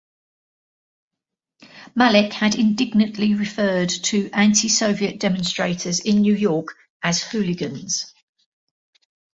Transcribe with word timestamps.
Malik 1.93 2.33
had 2.33 2.55
indignantly 2.55 3.35
referred 3.35 3.87
to 3.89 4.31
anti-Soviet 4.31 5.19
demonstrators 5.19 5.99
in 5.99 6.21
New 6.21 6.33
York 6.33 6.69
as 7.03 7.21
"hooligans". 7.21 8.11